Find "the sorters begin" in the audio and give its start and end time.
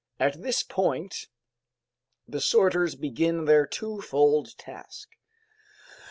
2.27-3.45